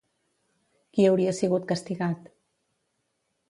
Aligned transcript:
Qui 0.97 1.05
hauria 1.11 1.35
sigut 1.41 1.69
castigat? 1.73 2.33